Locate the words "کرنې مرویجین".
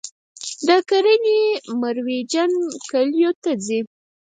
0.89-2.51